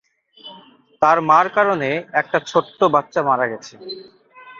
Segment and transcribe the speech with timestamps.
[1.01, 1.89] তার মার কারণে
[2.21, 3.73] একটা ছোট্ট বাচ্চা মারা গেছে।